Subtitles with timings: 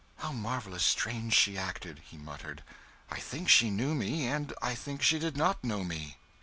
[0.17, 2.63] "How marvellous strange she acted," he muttered.
[3.11, 6.17] "I think she knew me and I think she did not know me.